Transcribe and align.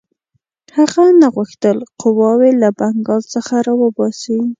هغه 0.77 1.03
نه 1.21 1.27
غوښتل 1.35 1.77
قواوې 2.01 2.51
له 2.61 2.69
بنګال 2.79 3.23
څخه 3.33 3.55
را 3.65 3.73
وباسي. 3.81 4.39